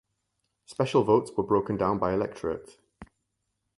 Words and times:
Special 0.65 1.03
votes 1.03 1.29
were 1.37 1.43
broken 1.43 1.77
down 1.77 1.99
by 1.99 2.11
electorate. 2.15 2.79